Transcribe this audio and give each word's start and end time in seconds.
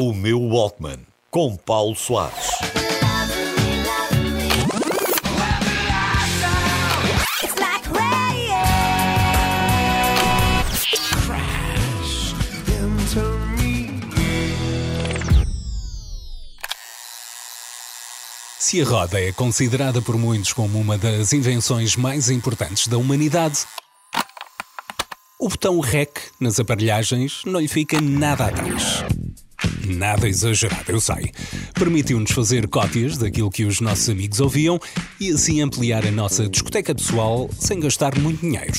O 0.00 0.14
meu 0.14 0.40
Walkman, 0.40 1.00
com 1.28 1.56
Paulo 1.56 1.96
Soares. 1.96 2.50
Se 18.56 18.80
a 18.80 18.84
roda 18.84 19.20
é 19.20 19.32
considerada 19.32 20.00
por 20.00 20.16
muitos 20.16 20.52
como 20.52 20.78
uma 20.78 20.96
das 20.96 21.32
invenções 21.32 21.96
mais 21.96 22.30
importantes 22.30 22.86
da 22.86 22.96
humanidade, 22.96 23.66
o 25.40 25.48
botão 25.48 25.80
REC 25.80 26.20
nas 26.38 26.60
aparelhagens 26.60 27.42
não 27.44 27.58
lhe 27.58 27.66
fica 27.66 28.00
nada 28.00 28.46
atrás. 28.46 29.02
Nada 29.86 30.28
exagerado, 30.28 30.90
eu 30.90 31.00
sei. 31.00 31.32
Permitiu-nos 31.74 32.30
fazer 32.30 32.66
cópias 32.68 33.16
daquilo 33.16 33.50
que 33.50 33.64
os 33.64 33.80
nossos 33.80 34.08
amigos 34.08 34.40
ouviam 34.40 34.80
e 35.20 35.30
assim 35.30 35.60
ampliar 35.60 36.06
a 36.06 36.10
nossa 36.10 36.48
discoteca 36.48 36.94
pessoal 36.94 37.48
sem 37.58 37.80
gastar 37.80 38.18
muito 38.18 38.40
dinheiro. 38.40 38.72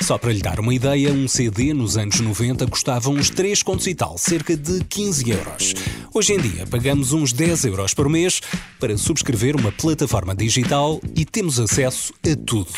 Só 0.00 0.18
para 0.18 0.32
lhe 0.32 0.40
dar 0.40 0.60
uma 0.60 0.74
ideia, 0.74 1.12
um 1.12 1.26
CD 1.28 1.74
nos 1.74 1.96
anos 1.96 2.20
90 2.20 2.66
custava 2.66 3.10
uns 3.10 3.30
3 3.30 3.62
contos 3.62 3.86
e 3.86 3.94
tal, 3.94 4.16
cerca 4.18 4.56
de 4.56 4.84
15 4.84 5.30
euros. 5.30 5.74
Hoje 6.14 6.34
em 6.34 6.40
dia 6.40 6.66
pagamos 6.66 7.12
uns 7.12 7.32
10 7.32 7.64
euros 7.66 7.94
por 7.94 8.08
mês 8.08 8.40
para 8.78 8.96
subscrever 8.96 9.56
uma 9.56 9.72
plataforma 9.72 10.34
digital 10.34 11.00
e 11.14 11.24
temos 11.24 11.58
acesso 11.58 12.12
a 12.24 12.36
tudo 12.36 12.68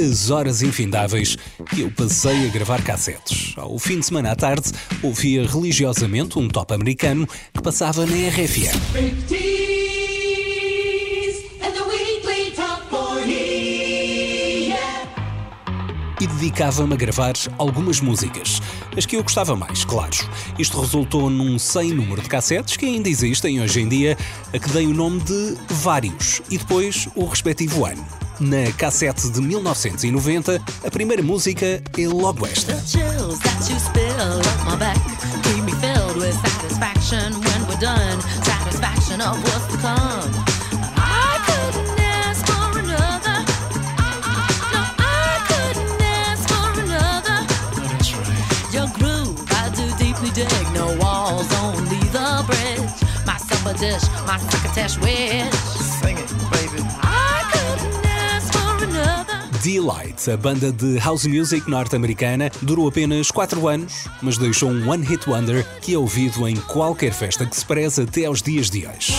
as 0.00 0.30
horas 0.30 0.62
infindáveis 0.62 1.36
que 1.70 1.80
eu 1.80 1.90
passei 1.90 2.46
a 2.46 2.50
gravar 2.50 2.82
cassetes. 2.82 3.54
Ao 3.56 3.78
fim 3.78 3.98
de 3.98 4.06
semana 4.06 4.32
à 4.32 4.36
tarde, 4.36 4.70
ouvia 5.02 5.46
religiosamente 5.46 6.38
um 6.38 6.48
top 6.48 6.74
americano 6.74 7.26
que 7.52 7.62
passava 7.62 8.06
na 8.06 8.28
RFM. 8.28 9.38
e 16.20 16.26
dedicava-me 16.26 16.94
a 16.94 16.96
gravar 16.96 17.34
algumas 17.58 18.00
músicas. 18.00 18.60
As 18.96 19.06
que 19.06 19.14
eu 19.14 19.22
gostava 19.22 19.54
mais, 19.54 19.84
claro. 19.84 20.16
Isto 20.58 20.80
resultou 20.80 21.30
num 21.30 21.60
sem 21.60 21.92
número 21.92 22.20
de 22.20 22.28
cassetes 22.28 22.76
que 22.76 22.86
ainda 22.86 23.08
existem 23.08 23.60
hoje 23.60 23.80
em 23.80 23.88
dia, 23.88 24.18
a 24.52 24.58
que 24.58 24.68
dei 24.70 24.86
o 24.86 24.92
nome 24.92 25.20
de 25.20 25.56
Vários 25.68 26.42
e 26.50 26.58
depois 26.58 27.08
o 27.14 27.24
respectivo 27.24 27.84
ano. 27.84 28.27
Na 28.40 28.72
cassete 28.76 29.28
de 29.30 29.40
1990, 29.40 30.62
a 30.86 30.90
primeira 30.90 31.22
música 31.22 31.82
é 31.96 32.08
logo 32.08 32.46
esta. 32.46 32.72
dig, 50.38 50.72
no 50.72 50.94
walls, 50.98 51.48
only 51.62 51.98
the 52.12 52.44
bridge. 52.46 52.90
My 53.26 53.36
supper 53.38 53.74
dish, 53.74 54.04
my 54.26 54.38
crocketesh 54.38 54.96
wish. 55.02 55.52
Sing 56.00 56.18
it, 56.18 56.57
baby. 59.58 59.68
Delight, 59.78 60.30
a 60.30 60.36
banda 60.36 60.72
de 60.72 60.98
house 60.98 61.26
music 61.26 61.68
norte-americana, 61.68 62.50
durou 62.62 62.88
apenas 62.88 63.30
4 63.30 63.68
anos, 63.68 64.08
mas 64.22 64.38
deixou 64.38 64.70
um 64.70 64.90
One 64.90 65.04
Hit 65.04 65.28
Wonder 65.28 65.66
que 65.80 65.94
é 65.94 65.98
ouvido 65.98 66.48
em 66.48 66.56
qualquer 66.56 67.12
festa 67.12 67.46
que 67.46 67.56
se 67.56 67.64
preze 67.64 68.02
até 68.02 68.24
aos 68.24 68.42
dias 68.42 68.70
de 68.70 68.86
hoje. 68.86 69.12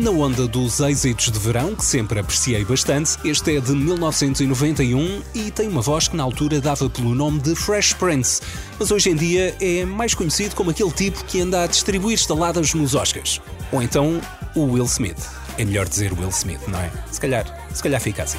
Na 0.00 0.10
onda 0.12 0.48
dos 0.48 0.80
êxitos 0.80 1.30
de 1.30 1.38
verão, 1.38 1.74
que 1.74 1.84
sempre 1.84 2.18
apreciei 2.18 2.64
bastante, 2.64 3.18
este 3.22 3.58
é 3.58 3.60
de 3.60 3.72
1991 3.72 5.20
e 5.34 5.50
tem 5.50 5.68
uma 5.68 5.82
voz 5.82 6.08
que 6.08 6.16
na 6.16 6.22
altura 6.22 6.58
dava 6.58 6.88
pelo 6.88 7.14
nome 7.14 7.38
de 7.38 7.54
Fresh 7.54 7.92
Prince, 7.92 8.40
mas 8.78 8.90
hoje 8.90 9.10
em 9.10 9.14
dia 9.14 9.54
é 9.60 9.84
mais 9.84 10.14
conhecido 10.14 10.54
como 10.54 10.70
aquele 10.70 10.90
tipo 10.90 11.22
que 11.26 11.42
anda 11.42 11.64
a 11.64 11.66
distribuir 11.66 12.14
estaladas 12.14 12.72
nos 12.72 12.94
Oscars. 12.94 13.42
Ou 13.70 13.82
então 13.82 14.22
o 14.54 14.72
Will 14.72 14.86
Smith. 14.86 15.20
É 15.58 15.66
melhor 15.66 15.86
dizer 15.86 16.14
Will 16.14 16.30
Smith, 16.30 16.66
não 16.66 16.80
é? 16.80 16.90
Se 17.12 17.20
calhar, 17.20 17.68
se 17.70 17.82
calhar 17.82 18.00
fica 18.00 18.22
assim. 18.22 18.38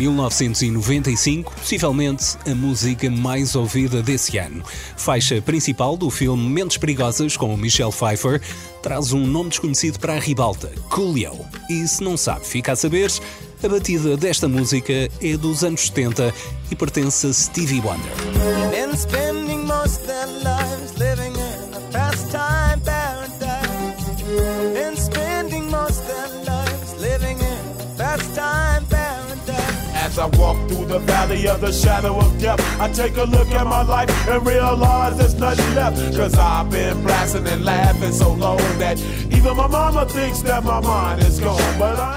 1995, 0.00 1.52
possivelmente 1.52 2.36
a 2.50 2.54
música 2.54 3.10
mais 3.10 3.54
ouvida 3.54 4.02
desse 4.02 4.38
ano. 4.38 4.64
Faixa 4.96 5.42
principal 5.42 5.94
do 5.94 6.08
filme 6.08 6.42
Mentes 6.48 6.78
Perigosas 6.78 7.36
com 7.36 7.54
Michelle 7.54 7.92
Pfeiffer 7.92 8.40
traz 8.82 9.12
um 9.12 9.26
nome 9.26 9.50
desconhecido 9.50 9.98
para 9.98 10.14
a 10.14 10.18
ribalta, 10.18 10.72
Coolio. 10.88 11.38
E 11.68 11.86
se 11.86 12.02
não 12.02 12.16
sabe, 12.16 12.46
fica 12.46 12.72
a 12.72 12.76
saber, 12.76 13.10
a 13.62 13.68
batida 13.68 14.16
desta 14.16 14.48
música 14.48 15.10
é 15.20 15.36
dos 15.36 15.62
anos 15.62 15.82
70 15.82 16.32
e 16.70 16.74
pertence 16.74 17.26
a 17.26 17.32
Stevie 17.34 17.80
Wonder. 17.80 18.10
I 30.20 30.26
walk 30.36 30.56
through 30.68 30.84
the 30.84 30.98
valley 30.98 31.48
of 31.48 31.62
the 31.62 31.72
shadow 31.72 32.18
of 32.18 32.38
death, 32.38 32.60
I 32.78 32.88
take 32.92 33.16
a 33.16 33.24
look 33.24 33.50
at 33.52 33.66
my 33.66 33.82
life 33.82 34.10
and 34.28 34.46
realize 34.46 35.16
there's 35.16 35.34
nothing 35.34 35.74
left. 35.74 35.96
Cause 36.14 36.36
I've 36.36 36.70
been 36.70 37.02
blasting 37.02 37.46
and 37.48 37.64
laughing 37.64 38.12
so 38.12 38.34
long 38.34 38.58
that 38.78 39.00
even 39.32 39.56
my 39.56 39.66
mama 39.66 40.04
thinks 40.04 40.42
that 40.42 40.62
my 40.62 40.80
mind 40.80 41.22
is 41.22 41.40
gone. 41.40 41.60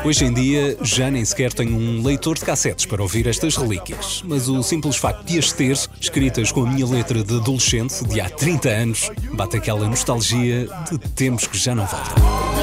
Hoje 0.03 0.25
em 0.25 0.33
dia 0.33 0.77
já 0.81 1.09
nem 1.09 1.23
sequer 1.23 1.53
tenho 1.53 1.77
um 1.77 2.03
leitor 2.03 2.37
de 2.37 2.43
cassetes 2.43 2.85
para 2.85 3.01
ouvir 3.01 3.25
estas 3.25 3.55
relíquias, 3.55 4.21
mas 4.25 4.49
o 4.49 4.61
simples 4.61 4.97
facto 4.97 5.23
de 5.25 5.39
as 5.39 5.53
ter, 5.53 5.77
escritas 6.01 6.51
com 6.51 6.65
a 6.65 6.69
minha 6.69 6.85
letra 6.85 7.23
de 7.23 7.37
adolescente 7.37 8.03
de 8.05 8.19
há 8.19 8.29
30 8.29 8.69
anos, 8.69 9.11
bate 9.33 9.55
aquela 9.55 9.87
nostalgia 9.87 10.67
de 10.91 10.97
tempos 10.97 11.47
que 11.47 11.57
já 11.57 11.73
não 11.73 11.85
voltam. 11.85 12.62